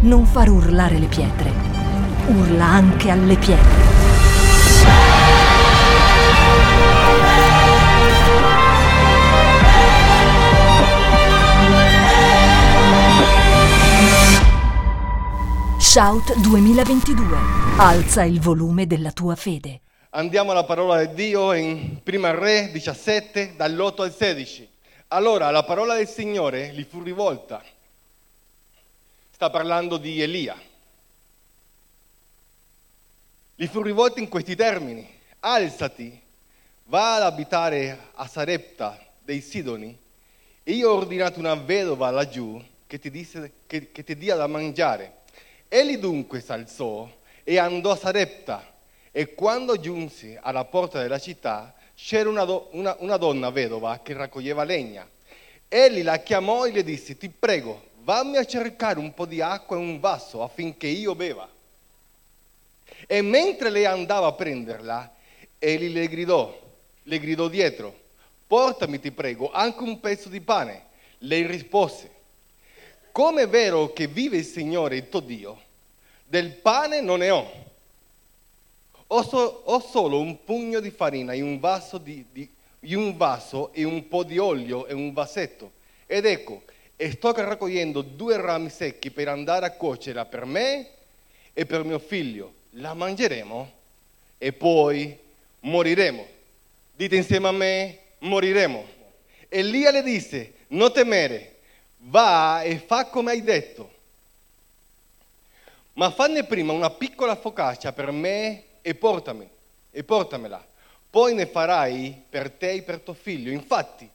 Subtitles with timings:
[0.00, 1.50] non far urlare le pietre,
[2.28, 3.86] urla anche alle pietre.
[15.78, 17.36] Shout 2022.
[17.78, 19.80] Alza il volume della tua fede.
[20.10, 24.68] Andiamo alla parola di Dio in Prima Re 17, dall'8 al 16.
[25.08, 27.62] Allora la parola del Signore gli fu rivolta.
[29.38, 30.60] Sta parlando di Elia.
[33.54, 35.08] Gli fu rivolta in questi termini.
[35.38, 36.20] Alzati,
[36.86, 39.96] va ad abitare a Sarepta dei Sidoni
[40.64, 44.48] e io ho ordinato una vedova laggiù che ti, disse, che, che ti dia da
[44.48, 45.18] mangiare.
[45.68, 47.08] Egli dunque s'alzò
[47.44, 48.74] e andò a Sarepta
[49.12, 54.14] e quando giunse alla porta della città c'era una, do, una, una donna vedova che
[54.14, 55.08] raccoglieva legna.
[55.68, 59.76] Egli la chiamò e le disse, ti prego, vammi a cercare un po' di acqua
[59.76, 61.46] in un vaso affinché io beva.
[63.06, 65.12] E mentre lei andava a prenderla,
[65.58, 66.58] egli le gridò,
[67.02, 67.94] le gridò dietro,
[68.46, 70.86] portami ti prego anche un pezzo di pane.
[71.18, 72.10] Lei rispose,
[73.12, 75.60] come è vero che vive il Signore il tuo Dio,
[76.24, 77.66] del pane non ne ho
[79.10, 83.72] ho, so, ho solo un pugno di farina in un, vaso di, di, un vaso
[83.72, 85.72] e un po' di olio in un vasetto.
[86.06, 86.62] Ed ecco,
[87.12, 90.88] sto raccogliendo due rami secchi per andare a cuocerla per me
[91.52, 92.54] e per mio figlio.
[92.70, 93.72] La mangeremo
[94.36, 95.16] e poi
[95.60, 96.26] moriremo.
[96.96, 98.84] Dite insieme a me, moriremo.
[99.48, 101.56] Elia le disse, non temere,
[101.98, 103.96] va e fa come hai detto.
[105.94, 109.48] Ma fanne prima una piccola focaccia per me e portami,
[109.90, 110.64] e portamela.
[111.10, 113.50] Poi ne farai per te e per tuo figlio.
[113.50, 114.08] Infatti,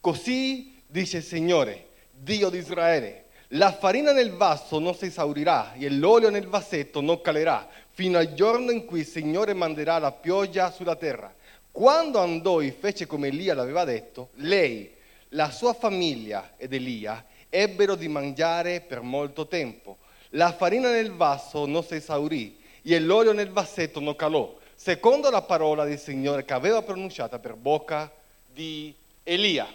[0.00, 1.85] così dice il Signore,
[2.18, 7.20] Dio di Israele, la farina nel vaso non si esaurirà e l'olio nel vasetto non
[7.20, 11.32] calerà fino al giorno in cui il Signore manderà la pioggia sulla terra.
[11.70, 14.92] Quando andò e fece come Elia l'aveva detto, lei,
[15.30, 19.98] la sua famiglia ed Elia ebbero di mangiare per molto tempo.
[20.30, 25.42] La farina nel vaso non si esaurì e l'olio nel vasetto non calò, secondo la
[25.42, 28.10] parola del Signore che aveva pronunciata per bocca
[28.52, 29.66] di Elia.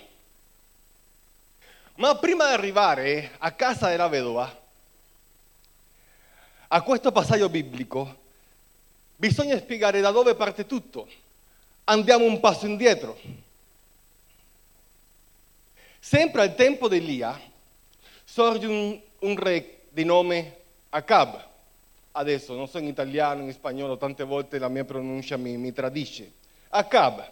[2.01, 4.59] Ma prima di arrivare a casa della vedova,
[6.69, 8.17] a questo passaggio biblico,
[9.15, 11.07] bisogna spiegare da dove parte tutto.
[11.83, 13.19] Andiamo un passo indietro.
[15.99, 17.39] Sempre al tempo di Elia
[18.23, 20.57] sorge un, un re di nome
[20.89, 21.49] Acab
[22.13, 26.31] adesso non so in italiano, in spagnolo, tante volte la mia pronuncia mi, mi tradisce.
[26.69, 27.31] Acab.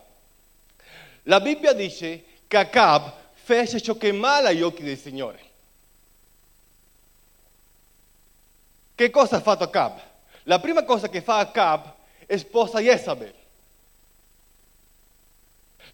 [1.24, 3.14] La Bibbia dice che Acab
[3.50, 5.40] fece ciò che è male agli occhi del Signore.
[8.94, 10.00] Che cosa ha fatto Acab?
[10.44, 11.92] La prima cosa che fa Acab
[12.28, 13.34] è sposa Jezabel.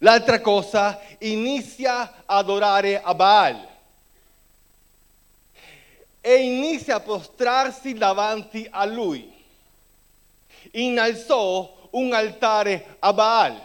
[0.00, 3.68] L'altra cosa, inizia a adorare a Baal
[6.20, 9.32] e inizia a prostrarsi davanti a lui.
[10.72, 13.58] Innalzò un altare a Baal.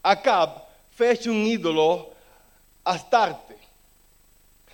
[0.00, 2.14] Acab fece un idolo
[2.88, 3.58] a Starte.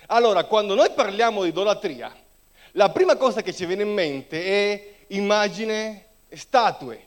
[0.07, 2.15] Allora, quando noi parliamo di idolatria,
[2.73, 7.03] la prima cosa che ci viene in mente è immagine statue,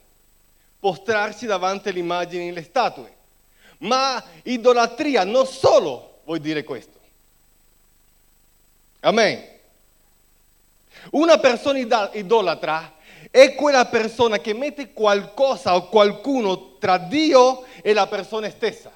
[0.80, 3.14] postrarsi davanti alle immagini delle statue.
[3.78, 6.98] Ma idolatria non solo vuol dire questo.
[9.00, 9.54] Amen.
[11.10, 11.78] Una persona
[12.12, 12.94] idolatra
[13.30, 18.90] è quella persona che mette qualcosa o qualcuno tra Dio e la persona stessa.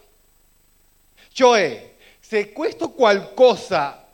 [1.32, 1.90] Cioè,
[2.30, 4.06] se questo qualcosa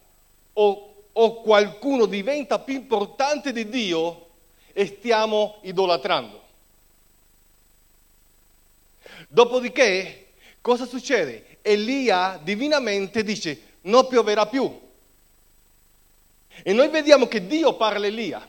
[0.55, 4.29] o, o qualcuno diventa più importante di Dio,
[4.87, 6.43] stiamo idolatrando.
[9.29, 10.29] Dopodiché,
[10.63, 11.59] cosa succede?
[11.61, 14.81] Elia divinamente dice, non pioverà più.
[16.63, 18.49] E noi vediamo che Dio parla a Elia,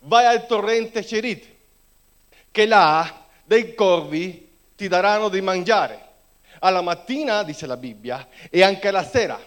[0.00, 1.46] vai al torrente Cerit,
[2.50, 6.03] che là dei corvi ti daranno di mangiare.
[6.60, 9.38] Alla mattina, dice la Bibbia, e anche alla sera.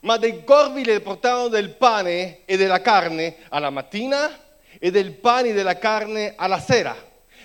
[0.00, 4.30] Ma dei corvi le portavano del pane e della carne alla mattina
[4.78, 6.96] e del pane e della carne alla sera.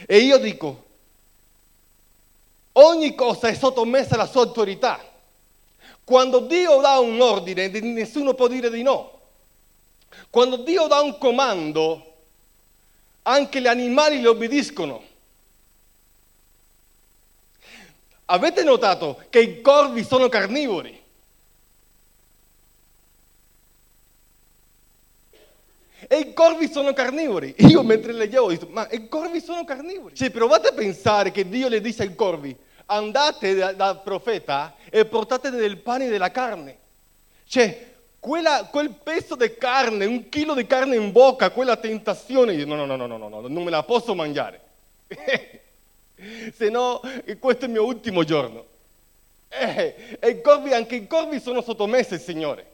[0.06, 0.86] E io dico,
[2.74, 5.00] ogni cosa è sottomessa alla sua autorità.
[6.04, 9.20] Quando Dio dà un ordine, nessuno può dire di no.
[10.30, 12.14] Quando Dio dà un comando,
[13.24, 15.04] anche gli animali le obbediscono.
[18.26, 21.04] Avete notato che i corvi sono carnivori?
[26.08, 27.54] E i corvi sono carnivori.
[27.58, 30.16] Io mentre leggevo ho detto, ma i corvi sono carnivori.
[30.16, 32.56] Cioè, provate a pensare che Dio le dice ai corvi,
[32.88, 36.78] andate dal da profeta e portate del pane e della carne.
[37.48, 42.66] Cioè, quella, quel pezzo di carne, un chilo di carne in bocca, quella tentazione, io,
[42.66, 44.62] no, no, no, no, no, no, non me la posso mangiare.
[46.54, 47.02] Se no,
[47.40, 48.66] questo è il mio ultimo giorno.
[49.50, 52.74] Eh, e corvi, anche i corvi sono sottomessi al Signore.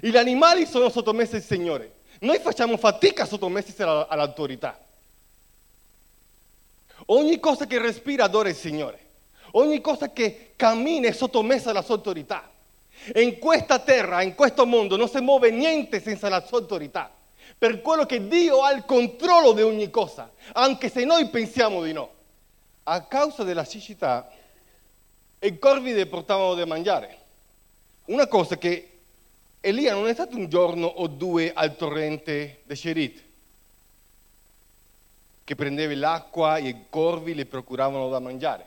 [0.00, 1.98] Gli animali sono sottomessi al Signore.
[2.20, 4.78] Noi facciamo fatica a sottomettersi all'autorità.
[7.06, 8.98] Ogni cosa che respira adora il Signore.
[9.52, 12.48] Ogni cosa che cammina è sottomessa alla sua autorità.
[13.12, 17.10] E in questa terra, in questo mondo, non si muove niente senza la sua autorità.
[17.56, 21.92] Per quello che Dio ha il controllo di ogni cosa, anche se noi pensiamo di
[21.92, 22.18] no.
[22.90, 24.28] A causa della siccità,
[25.38, 27.18] i corvi le portavano da mangiare.
[28.06, 28.98] Una cosa che
[29.60, 33.22] Elia non è stato un giorno o due al torrente di Sherit,
[35.44, 38.66] che prendeva l'acqua e i corvi le procuravano da mangiare.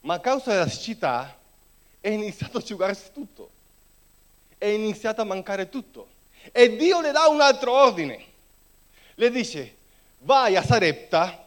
[0.00, 1.38] Ma a causa della siccità
[2.00, 3.50] è iniziato a asciugarsi tutto,
[4.58, 6.08] è iniziato a mancare tutto.
[6.50, 8.24] E Dio le dà un altro ordine.
[9.14, 9.76] Le dice,
[10.18, 11.41] vai a Sarepta,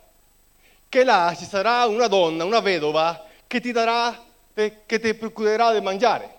[0.90, 4.24] che là ci sarà una donna, una vedova, che ti darà,
[4.54, 6.34] che ti procurerà di mangiare.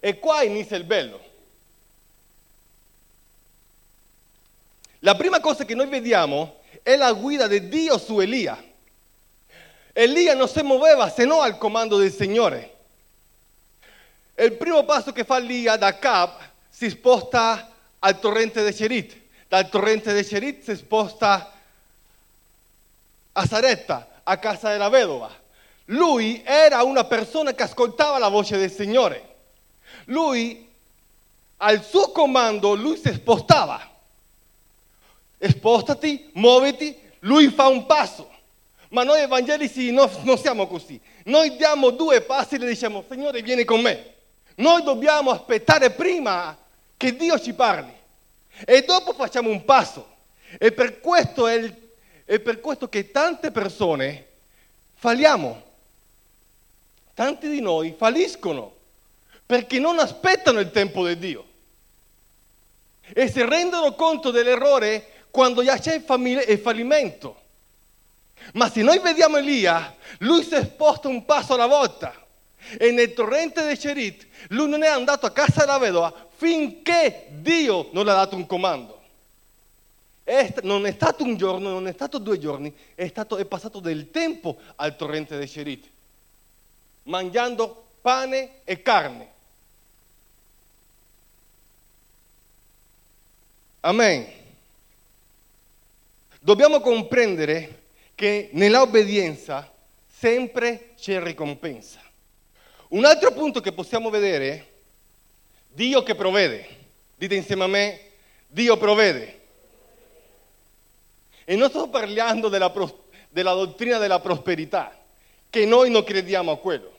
[0.00, 1.24] E qua inizia il bello.
[5.00, 8.62] La prima cosa che noi vediamo è la guida di Dio su Elia.
[9.92, 12.74] Elia non si muoveva se no al comando del Signore.
[14.36, 19.16] Il primo passo che fa Elia da Cap si sposta al torrente di Cerit.
[19.48, 21.52] Dal torrente di Cerit si sposta
[23.38, 25.30] a Saretta, a casa della vedova.
[25.86, 29.34] Lui era una persona che ascoltava la voce del Signore.
[30.06, 30.68] Lui,
[31.58, 33.94] al suo comando, lui si spostava.
[35.38, 38.32] Spostati, muoviti, lui fa un passo.
[38.88, 40.98] Ma noi evangelici non, non siamo così.
[41.24, 44.14] Noi diamo due passi e le diciamo, Signore, vieni con me.
[44.56, 46.56] Noi dobbiamo aspettare prima
[46.96, 47.94] che Dio ci parli.
[48.64, 50.14] E dopo facciamo un passo.
[50.58, 51.70] E per questo, è,
[52.26, 54.26] è per questo che tante persone
[54.94, 55.62] falliamo.
[57.14, 58.74] Tanti di noi falliscono
[59.46, 61.44] perché non aspettano il tempo di Dio
[63.14, 67.44] e si rendono conto dell'errore quando già c'è il fallimento.
[68.54, 72.12] Ma se noi vediamo Elia, lui si è sposta un passo alla volta
[72.76, 77.88] e nel torrente di Cerit lui non è andato a casa della vedova finché Dio
[77.92, 78.95] non le ha dato un comando.
[80.26, 83.78] È, non è stato un giorno, non è stato due giorni, è, stato, è passato
[83.78, 85.86] del tempo al torrente di Cerit,
[87.04, 89.28] mangiando pane e carne.
[93.82, 94.26] Amen.
[96.40, 97.82] Dobbiamo comprendere
[98.16, 99.72] che nella obbedienza
[100.12, 102.00] sempre c'è ricompensa.
[102.88, 104.66] Un altro punto che possiamo vedere è
[105.68, 106.66] Dio che provvede.
[107.14, 108.00] Dite insieme a me,
[108.48, 109.44] Dio provvede.
[111.48, 112.72] E non sto parlando della,
[113.28, 114.92] della dottrina della prosperità,
[115.48, 116.92] che noi non crediamo a quello.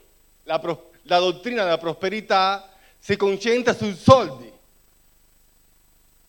[0.44, 0.58] La,
[1.02, 4.50] la dottrina della prosperità si concentra sui soldi,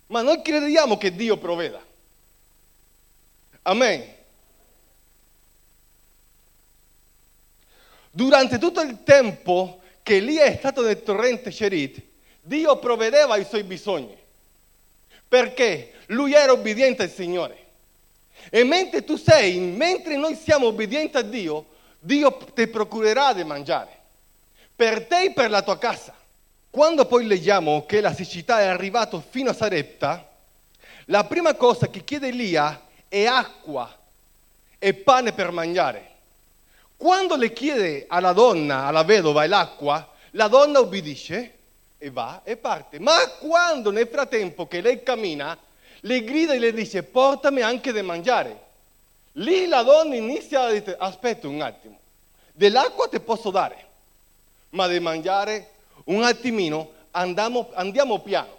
[0.08, 1.82] ma noi crediamo che Dio provveda.
[3.62, 4.16] Amen.
[8.12, 12.02] Durante tutto il tempo che Elia è stato nel torrente Sherit,
[12.42, 14.18] Dio provvedeva ai suoi bisogni.
[15.26, 17.68] Perché lui era obbediente al Signore.
[18.50, 21.66] E mentre tu sei, mentre noi siamo obbedienti a Dio,
[22.00, 23.98] Dio ti procurerà di mangiare.
[24.76, 26.14] Per te e per la tua casa.
[26.70, 30.28] Quando poi leggiamo che la siccità è arrivata fino a Sarepta,
[31.06, 33.94] la prima cosa che chiede Elia è acqua
[34.78, 36.08] e pane per mangiare.
[36.96, 41.54] Quando le chiede alla donna, alla vedova, l'acqua, la donna obbedisce
[41.98, 43.00] e va e parte.
[43.00, 45.58] Ma quando nel frattempo che lei cammina,
[46.02, 48.68] le grida e le dice portami anche da mangiare.
[49.34, 51.98] Lì la donna inizia a dire aspetta un attimo,
[52.52, 53.86] dell'acqua ti posso dare,
[54.72, 55.72] ma di mangiare
[56.06, 58.58] un attimino andiamo, andiamo piano,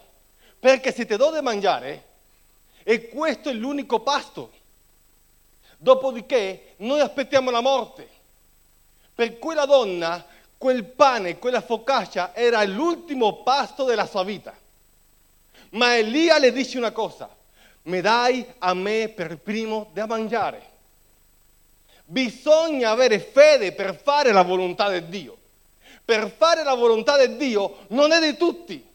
[0.59, 2.09] perché se ti do da mangiare
[2.83, 4.59] e questo è l'unico pasto.
[5.77, 8.07] Dopodiché noi aspettiamo la morte.
[9.13, 10.23] Per quella donna
[10.57, 14.55] quel pane, quella focaccia era l'ultimo pasto della sua vita.
[15.71, 17.29] Ma Elia le dice una cosa,
[17.83, 20.69] mi dai a me per primo da mangiare.
[22.05, 25.39] Bisogna avere fede per fare la volontà di Dio
[26.03, 28.85] per fare la volontà di Dio non è di tutti.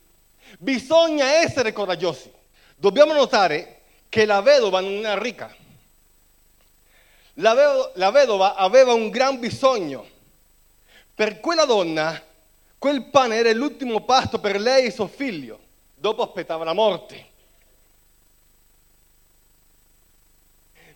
[0.58, 2.30] Bisogna essere coraggiosi.
[2.76, 3.80] Dobbiamo notare
[4.10, 5.54] che la vedova non era ricca.
[7.34, 10.06] La, vedo- la vedova aveva un gran bisogno.
[11.14, 12.22] Per quella donna,
[12.78, 15.60] quel pane era l'ultimo pasto per lei e suo figlio.
[15.98, 17.24] Dopo aspettava la morte.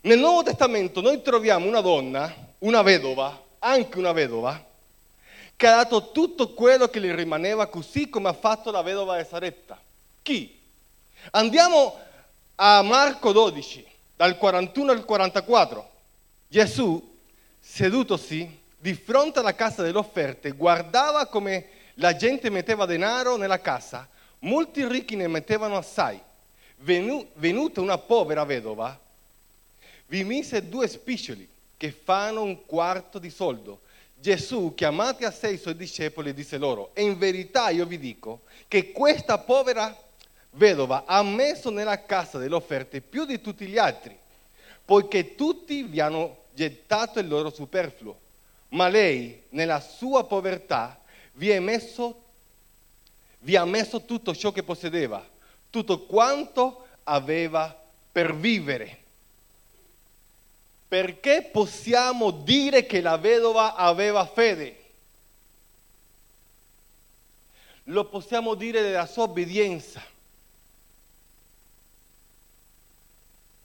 [0.02, 4.62] Nel Nuovo Testamento noi troviamo una donna, una vedova, anche una vedova,
[5.56, 9.26] che ha dato tutto quello che le rimaneva così come ha fatto la vedova di
[9.28, 9.78] Saretta.
[10.22, 10.58] Chi?
[11.32, 11.98] Andiamo
[12.56, 15.90] a Marco 12, dal 41 al 44.
[16.46, 17.18] Gesù,
[17.58, 24.08] sedutosi di fronte alla casa delle offerte, guardava come la gente metteva denaro nella casa.
[24.40, 26.20] Molti ricchi ne mettevano assai.
[26.78, 28.98] Venu- venuta una povera vedova,
[30.06, 33.80] vi mise due spiccioli che fanno un quarto di soldo.
[34.18, 38.92] Gesù, chiamati a sé i suoi discepoli, disse loro, in verità io vi dico che
[38.92, 39.96] questa povera
[40.52, 44.16] vedova ha messo nella casa delle offerte più di tutti gli altri,
[44.84, 48.18] poiché tutti vi hanno gettato il loro superfluo,
[48.70, 51.00] ma lei nella sua povertà
[51.32, 52.22] vi, messo,
[53.40, 55.26] vi ha messo tutto ciò che possedeva,
[55.70, 57.76] tutto quanto aveva
[58.10, 58.98] per vivere.
[60.88, 64.78] Perché possiamo dire che la vedova aveva fede?
[67.84, 70.02] Lo possiamo dire della sua obbedienza.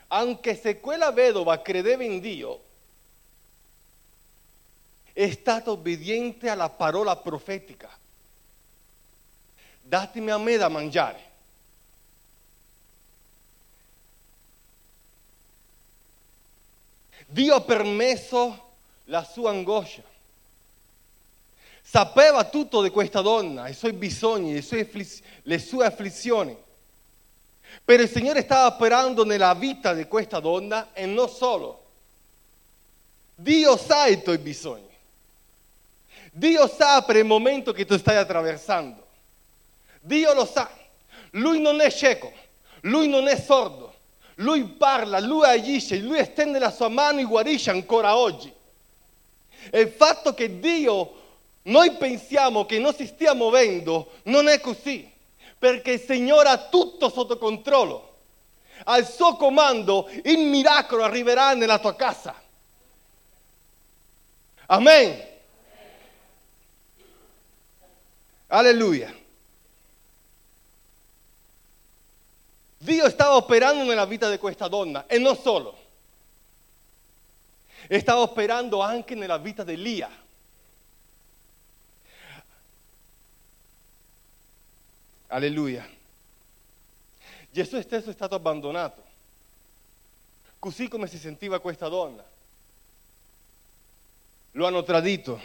[0.08, 2.64] Anche se quella vedova credeva in Dio,
[5.12, 7.90] è stata obbediente alla parola profetica.
[9.88, 11.22] Datemi a me da mangiare.
[17.28, 18.74] Dio ha permesso
[19.06, 20.02] la sua angoscia.
[21.84, 24.90] Sapeva tutto di questa donna, i suoi bisogni, le sue,
[25.44, 26.58] le sue afflizioni.
[27.86, 31.84] Però il Signore stava operando nella vita di questa donna e non solo.
[33.36, 34.94] Dio sa i tuoi bisogni.
[36.32, 39.05] Dio sa per il momento che tu stai attraversando.
[40.06, 40.70] Dio lo sa.
[41.32, 42.32] Lui non è cieco,
[42.82, 43.94] lui non è sordo,
[44.36, 48.54] lui parla, lui agisce, lui estende la sua mano e guarisce ancora oggi.
[49.70, 51.24] E il fatto che Dio,
[51.64, 55.12] noi pensiamo che non si stia muovendo, non è così,
[55.58, 58.14] perché il Signore ha tutto sotto controllo.
[58.86, 62.40] Al suo comando il miracolo arriverà nella tua casa.
[64.68, 65.24] Amen.
[68.48, 69.24] Alleluia.
[72.86, 75.76] Dio stava operando nella vita di questa donna e non solo.
[77.90, 80.24] Stava operando anche nella vita di Elia.
[85.28, 85.90] Alleluia.
[87.50, 89.04] Gesù stesso è stato abbandonato,
[90.60, 92.24] così come si sentiva questa donna.
[94.52, 95.42] Lo hanno tradito,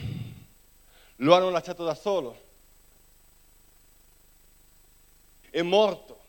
[1.16, 2.48] lo hanno lasciato da solo.
[5.48, 6.19] È morto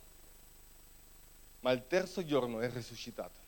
[1.61, 3.39] ma il terzo giorno è risuscitato.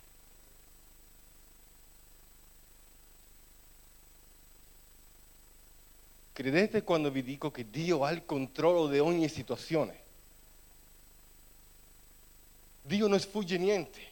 [6.33, 10.01] Credete quando vi dico che Dio ha il controllo di ogni situazione.
[12.81, 14.11] Dio non sfugge niente.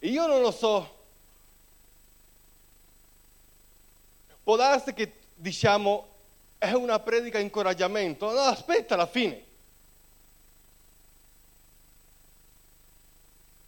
[0.00, 0.98] E io non lo so.
[4.42, 6.08] Può darsi che diciamo
[6.58, 8.32] è una predica incoraggiamento.
[8.32, 9.49] No, aspetta alla fine.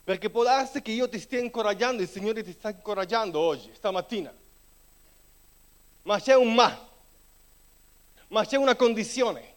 [0.04, 4.34] Perché può darsi che io ti stia incoraggiando, il Signore ti sta incoraggiando oggi, stamattina.
[6.02, 6.88] Ma c'è un ma,
[8.28, 9.54] ma c'è una condizione,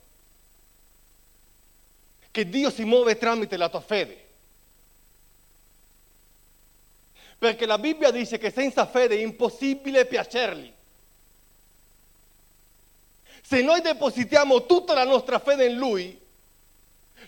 [2.30, 4.24] che Dio si muove tramite la tua fede.
[7.38, 10.72] Perché la Bibbia dice che senza fede è impossibile piacergli.
[13.42, 16.20] Se noi depositiamo tutta la nostra fede in Lui,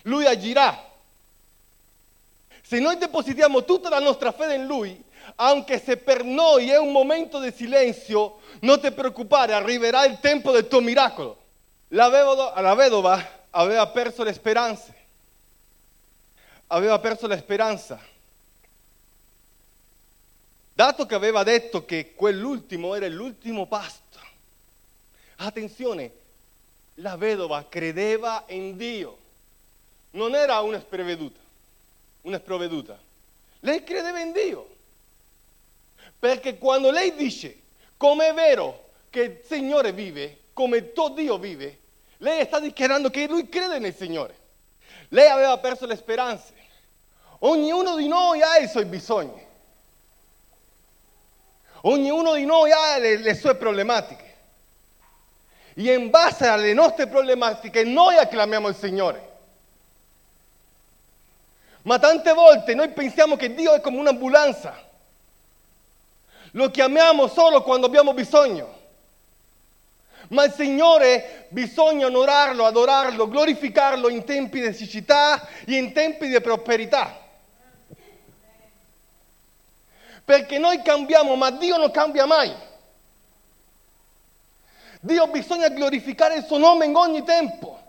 [0.02, 0.87] Lui agirà.
[2.68, 5.02] Se noi depositiamo tutta la nostra fede in Lui,
[5.36, 10.52] anche se per noi è un momento di silenzio, non ti preoccupare, arriverà il tempo
[10.52, 11.44] del tuo miracolo.
[11.88, 14.94] La vedova, la vedova aveva perso le speranze,
[16.66, 17.98] aveva perso la speranza.
[20.74, 24.20] Dato che aveva detto che quell'ultimo era l'ultimo pasto,
[25.36, 26.12] attenzione,
[26.96, 29.16] la vedova credeva in Dio,
[30.10, 31.46] non era una sprovveduta
[32.22, 32.98] una sprovveduta.
[33.60, 34.76] Lei credeva in Dio.
[36.18, 37.60] Perché quando lei dice,
[37.96, 41.78] come vero che il Signore vive, come tuo Dio vive,
[42.18, 44.36] Lei sta dichiarando che lui crede nel Signore.
[45.10, 46.52] Lei aveva perso le speranze.
[47.40, 49.46] Ognuno di noi ha i suoi bisogni.
[51.82, 54.26] Ognuno di noi ha le, le sue problematiche.
[55.74, 59.27] E in base alle nostre problematiche noi acclamiamo il Signore.
[61.82, 64.86] Ma tante volte noi pensiamo che Dio è come un'ambulanza.
[66.52, 68.76] Lo chiamiamo solo quando abbiamo bisogno.
[70.28, 76.40] Ma il Signore bisogna onorarlo, adorarlo, glorificarlo in tempi di siccità e in tempi di
[76.40, 77.26] prosperità.
[80.24, 82.54] Perché noi cambiamo, ma Dio non cambia mai.
[85.00, 87.80] Dio bisogna glorificare il suo nome in ogni tempo.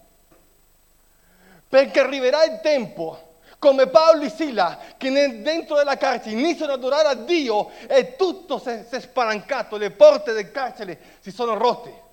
[1.67, 3.28] Perché arriverà il tempo
[3.60, 5.12] come Paolo e Sila, che
[5.42, 10.32] dentro della carcere iniziano ad adorare a Dio e tutto si è spalancato, le porte
[10.32, 12.08] del carcere si sono rotte.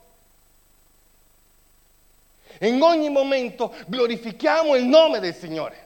[2.60, 5.84] In ogni momento glorifichiamo il nome del Signore.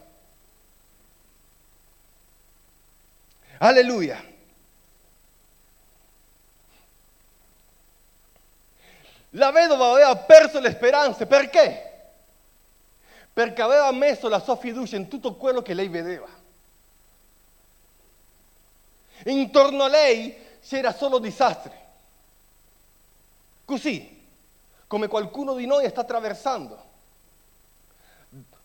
[3.59, 4.25] Alleluia.
[9.35, 11.90] La vedova aveva perso le speranze, perché?
[13.41, 16.29] Perché aveva messo la sua fiducia in tutto quello che lei vedeva.
[19.25, 21.73] Intorno a lei c'era solo disastri.
[23.65, 24.27] Così,
[24.87, 26.85] come qualcuno di noi sta attraversando.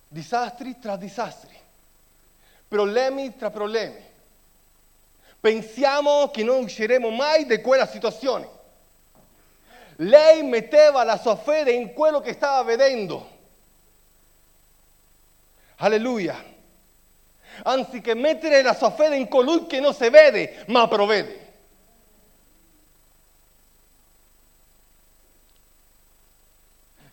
[0.09, 1.57] Disastri tra disastri,
[2.67, 4.03] problemi tra problemi.
[5.39, 8.49] Pensiamo che non usciremo mai da quella situazione.
[9.99, 13.34] Lei metteva la sua fede in quello che stava vedendo.
[15.77, 16.53] Alleluia.
[17.63, 21.43] Anziché mettere la sua fede in colui che non si vede, ma provvede.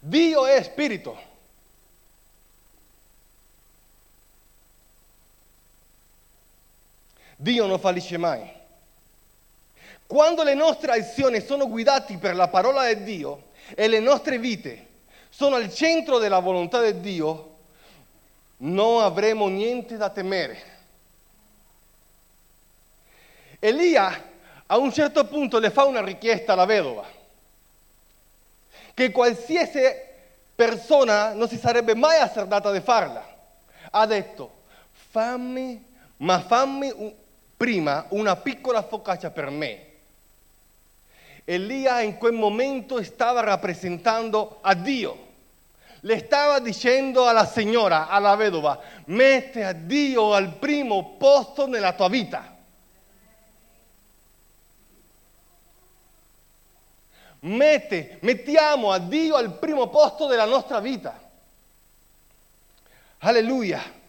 [0.00, 1.30] Dio è spirito.
[7.36, 8.60] Dio non fallisce mai.
[10.06, 14.88] Quando le nostre azioni sono guidate per la parola di Dio e le nostre vite
[15.28, 17.51] sono al centro della volontà di Dio,
[18.62, 20.70] non avremo niente da temere.
[23.58, 24.30] Elia
[24.66, 27.06] a un certo punto le fa una richiesta alla vedova
[28.94, 29.80] che qualsiasi
[30.54, 33.24] persona non si sarebbe mai azzardata di farla.
[33.90, 34.62] Ha detto,
[35.10, 35.84] fammi,
[36.18, 37.14] ma fammi
[37.56, 39.86] prima una piccola focaccia per me.
[41.44, 45.30] Elia in quel momento stava rappresentando a Dio.
[46.04, 52.08] Le stava dicendo alla signora, alla vedova, mette a Dio al primo posto nella tua
[52.08, 52.52] vita.
[57.42, 61.18] mette, mettiamo a Dio al primo posto della nostra vita.
[63.18, 64.00] Alleluia.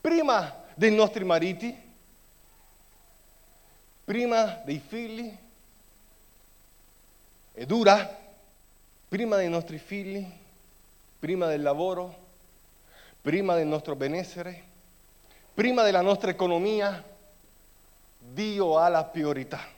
[0.00, 1.74] Prima dei nostri mariti,
[4.04, 5.36] prima dei figli,
[7.52, 8.24] è dura,
[9.08, 10.24] prima dei nostri figli,
[11.18, 12.24] prima del lavoro,
[13.20, 14.62] prima del nostro benessere,
[15.54, 17.02] prima della nostra economia,
[18.18, 19.74] Dio ha la priorità.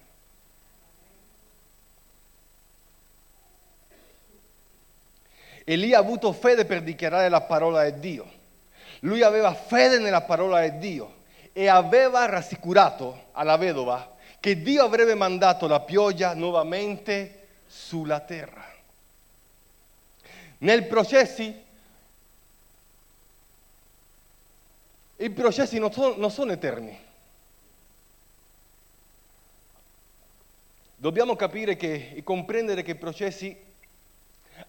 [5.64, 8.37] Elia ha avuto fede per dichiarare la parola di Dio.
[9.01, 11.17] Lui aveva fede nella parola di Dio
[11.53, 18.67] e aveva rassicurato alla vedova che Dio avrebbe mandato la pioggia nuovamente sulla terra.
[20.59, 21.42] Nel processo,
[25.16, 27.07] i processi non sono, non eterni.
[30.97, 33.57] Dobbiamo capire che, e comprendere che i processi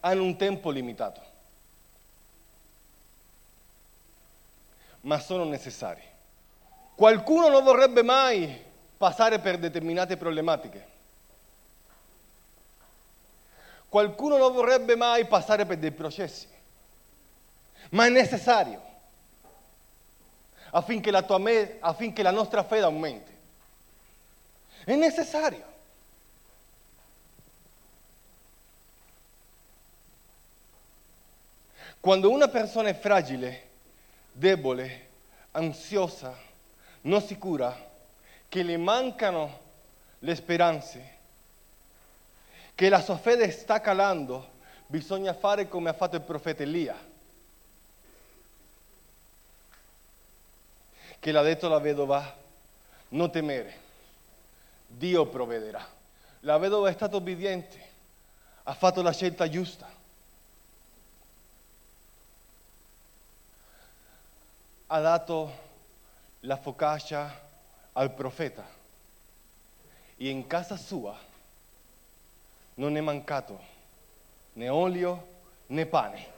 [0.01, 1.21] hanno un tempo limitato,
[5.01, 6.03] ma sono necessari.
[6.93, 8.63] Qualcuno non vorrebbe mai
[8.95, 10.97] passare per determinate problematiche.
[13.89, 16.47] Qualcuno non vorrebbe mai passare per dei processi,
[17.89, 18.87] ma è necessario
[20.71, 23.35] affinché la, me- affinché la nostra fede aumenti.
[24.83, 25.67] È necessario.
[31.99, 33.67] Quando una persona è fragile,
[34.31, 35.07] debole,
[35.51, 36.33] ansiosa,
[37.01, 37.87] non sicura,
[38.47, 39.59] che le mancano
[40.19, 41.17] le speranze,
[42.79, 44.51] che la sua fede sta calando,
[44.87, 46.97] bisogna fare come ha fatto il profeta Elia,
[51.19, 52.37] che l'ha detto alla vedova,
[53.09, 53.77] non temere,
[54.87, 55.85] Dio provvederà.
[56.39, 57.85] La vedova è stata obbediente,
[58.63, 59.91] ha fatto la scelta giusta.
[64.87, 65.51] Ha dato
[66.39, 67.41] la focaccia
[67.91, 68.65] al profeta
[70.15, 71.27] e in casa sua
[72.79, 73.59] non è mancato
[74.53, 75.27] né olio
[75.67, 76.37] né pane.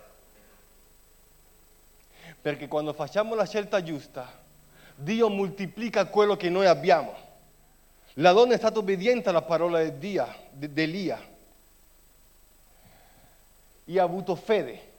[2.41, 4.39] Perché quando facciamo la scelta giusta,
[4.95, 7.15] Dio moltiplica quello che noi abbiamo.
[8.15, 11.29] La donna è stata obbediente alla parola di Dio, di Elia,
[13.85, 14.89] e ha avuto fede.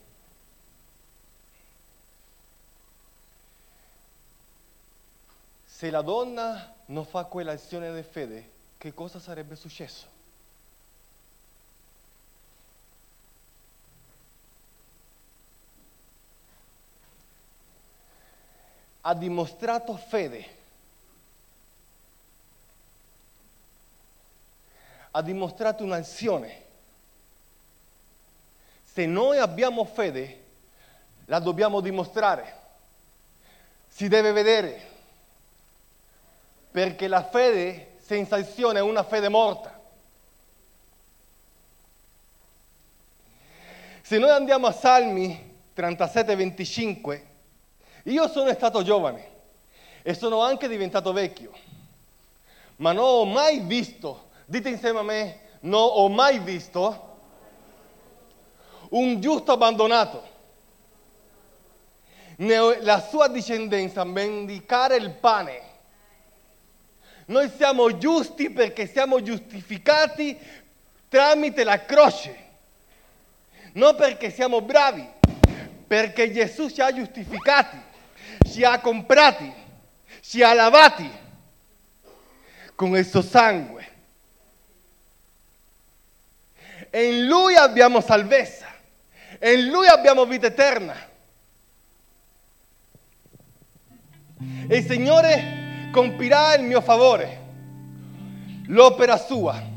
[5.67, 10.13] Se la donna non fa quell'azione di fede, che cosa sarebbe successo?
[19.03, 20.61] Ha dimostrato fede.
[25.13, 26.63] Ha dimostrato un'azione.
[28.93, 30.45] Se noi abbiamo fede,
[31.27, 32.61] la dobbiamo dimostrare.
[33.89, 34.91] Si deve vedere.
[36.71, 39.81] Perché la fede senza azione è una fede morta.
[44.03, 47.27] Se noi andiamo a Salmi 37, 25,
[48.05, 49.31] io sono stato giovane
[50.03, 51.53] e sono anche diventato vecchio,
[52.77, 57.11] ma non ho mai visto, dite insieme a me, non ho mai visto
[58.91, 60.31] un giusto abbandonato,
[62.37, 65.71] né la sua discendenza mendicare il pane.
[67.27, 70.37] Noi siamo giusti perché siamo giustificati
[71.09, 72.37] tramite la croce,
[73.75, 75.09] non perché siamo bravi,
[75.87, 77.91] perché Gesù ci ha giustificati,
[78.53, 79.51] ci ha comprati,
[80.21, 81.11] ci ha lavati
[82.75, 83.89] con suo sangue.
[86.93, 88.67] In Lui abbiamo salvezza,
[89.41, 90.95] in Lui abbiamo vita eterna.
[94.69, 97.41] Il Signore compirà il mio favore,
[98.67, 99.71] l'opera sua.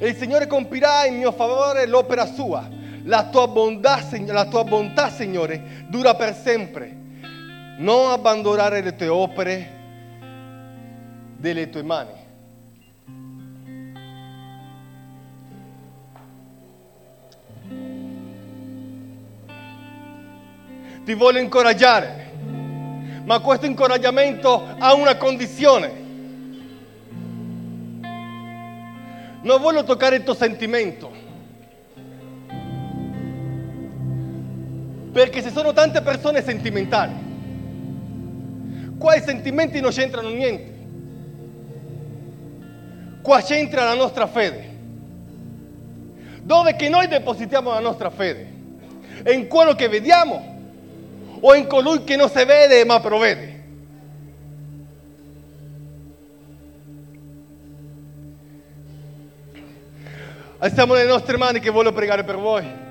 [0.00, 2.68] Il Signore compirà in mio favore l'opera sua.
[3.04, 7.04] La tua bontà, la tua bontà, Signore, dura per sempre.
[7.78, 9.70] Non abbandonare le tue opere
[11.36, 12.24] delle tue mani.
[21.04, 22.32] Ti voglio incoraggiare,
[23.24, 26.04] ma questo incoraggiamento ha una condizione.
[29.42, 31.12] Non voglio toccare il tuo sentimento.
[35.12, 37.25] Perché ci sono tante persone sentimentali.
[38.98, 40.74] Qua i sentimenti non c'entrano niente.
[43.22, 44.74] Qua c'entra la nostra fede.
[46.42, 48.54] Dove che noi depositiamo la nostra fede?
[49.26, 50.54] In quello che vediamo
[51.40, 53.54] o in colui che non si vede ma provvede.
[60.58, 62.85] Alziamo le nostre mani che voglio pregare per voi.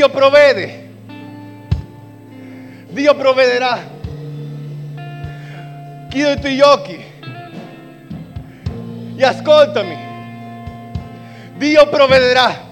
[0.00, 0.88] Dio provvede.
[2.88, 3.78] Dio provvederà.
[6.08, 7.04] Chiudo i tuoi occhi
[9.14, 9.98] e ascoltami.
[11.56, 12.68] Dio provvederà.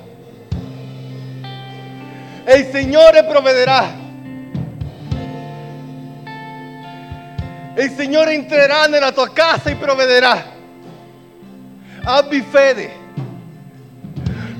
[2.45, 3.93] E il Signore provvederà.
[7.75, 10.45] E il Signore entrerà nella tua casa e provvederà.
[12.05, 12.91] Abbi fede.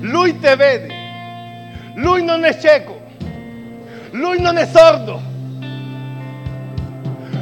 [0.01, 0.98] Lui ti vede.
[1.99, 2.97] Lui non è cieco.
[4.11, 5.21] Lui non è sordo.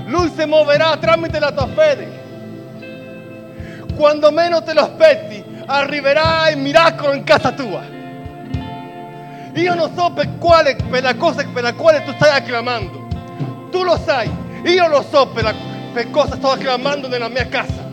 [0.05, 2.25] Lui si muoverà tramite la tua fede.
[3.95, 7.83] Quando meno te lo aspetti, arriverà il miracolo in casa tua.
[9.53, 13.07] Io non so per, quale, per la cosa per la quale tu stai acclamando.
[13.69, 14.29] Tu lo sai.
[14.63, 15.53] Io lo so per, la,
[15.93, 17.85] per cosa sto acclamando nella mia casa.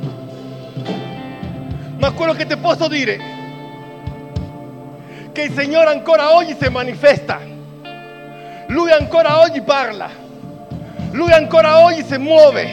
[1.98, 3.34] Ma quello che ti posso dire
[5.35, 7.40] che il Signore ancora oggi si manifesta.
[8.68, 10.09] Lui ancora oggi parla.
[11.11, 12.73] Lui ancora oggi si muove.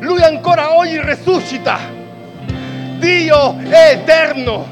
[0.00, 1.78] Lui ancora oggi risuscita.
[2.98, 4.66] Dio è eterno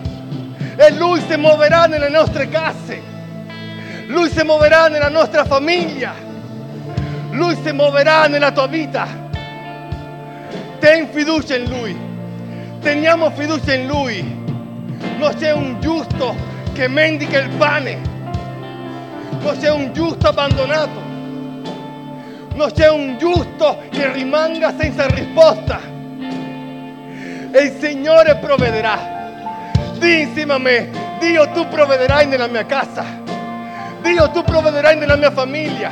[0.77, 3.01] e Lui si muoverà nelle nostre case.
[4.07, 6.15] Lui si muoverà nella nostra famiglia.
[7.31, 9.07] Lui si muoverà nella tua vita.
[10.81, 11.97] Ten fiducia in Lui.
[12.81, 14.21] Teniamo fiducia in Lui.
[15.17, 17.99] Non c'è un giusto che mendica il pane.
[19.39, 21.03] Non c'è un giusto abbandonato.
[22.55, 25.81] Non c'è un giusto che rimanga senza risposta.
[27.53, 29.13] Il Signore provvederà.
[29.99, 33.05] Dì insieme a me, Dio tu provvederai nella casa.
[34.03, 35.91] Dio tu provvederai nella mia famiglia.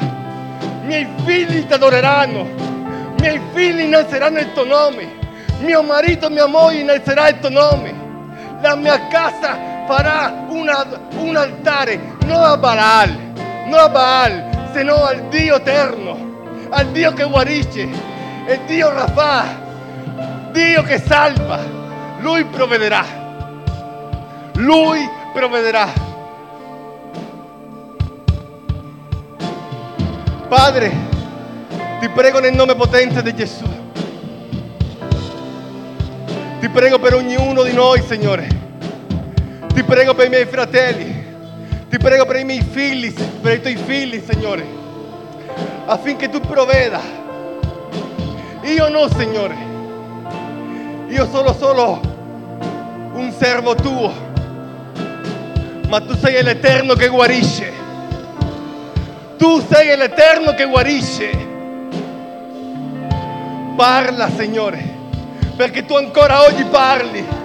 [0.82, 2.44] Miei figli ti adoreranno.
[3.20, 5.20] Miei figli innalzeranno il tuo nome.
[5.60, 7.94] Mio marito, mia moglie innalzerà il tuo nome.
[8.60, 9.71] La mia casa
[11.18, 13.10] un altare, non a Baal,
[13.66, 16.16] non a Baal, se no al Dio eterno,
[16.70, 19.44] al Dio che guarisce, il Dio Rafa,
[20.52, 21.58] Dio che salva.
[22.20, 23.04] Lui provvederà.
[24.54, 25.88] Lui provvederà.
[30.48, 30.92] Padre,
[32.00, 33.64] ti prego nel nome potente di Gesù.
[36.60, 38.61] Ti prego per ognuno di noi, Signore.
[39.74, 41.24] Ti prego per i miei fratelli.
[41.88, 44.64] Ti prego per i miei figli, per i tuoi figli, Signore.
[45.86, 47.00] Affinché tu provveda.
[48.62, 49.56] Io no, Signore.
[51.08, 52.00] Io sono solo
[53.14, 54.12] un servo tuo.
[55.88, 57.72] Ma tu sei l'Eterno che guarisce.
[59.36, 61.30] Tu sei l'Eterno che guarisce.
[63.76, 64.82] Parla, Signore,
[65.56, 67.41] perché tu ancora oggi parli.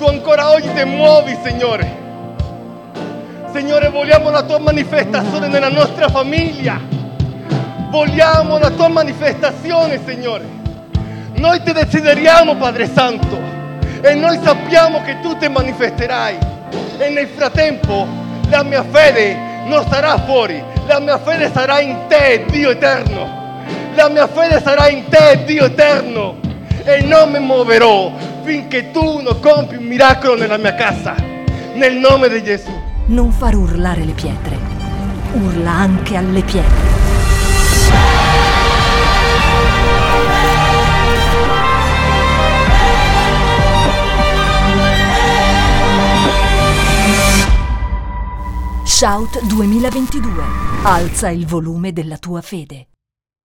[0.00, 1.94] Tu ancora oggi ti muovi, Signore.
[3.52, 6.80] Signore, vogliamo la tua manifestazione nella nostra famiglia.
[7.90, 10.46] Vogliamo la tua manifestazione, Signore.
[11.34, 13.38] Noi ti desideriamo, Padre Santo,
[14.00, 16.38] e noi sappiamo che tu ti manifesterai.
[16.96, 18.06] E nel frattempo
[18.48, 19.36] la mia fede
[19.66, 23.60] non sarà fuori, la mia fede sarà in te, Dio eterno.
[23.94, 26.36] La mia fede sarà in te, Dio eterno.
[26.84, 31.14] E non mi muoverò finché tu non compi un miracolo nella mia casa.
[31.74, 32.70] Nel nome di Gesù.
[33.06, 34.58] Non far urlare le pietre.
[35.32, 36.88] Urla anche alle pietre.
[48.84, 50.30] Shout 2022.
[50.82, 52.89] Alza il volume della tua fede.